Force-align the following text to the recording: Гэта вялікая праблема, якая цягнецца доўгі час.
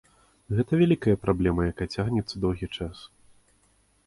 Гэта 0.59 0.79
вялікая 0.79 1.13
праблема, 1.25 1.67
якая 1.75 1.87
цягнецца 1.97 2.35
доўгі 2.47 2.67
час. 2.77 3.05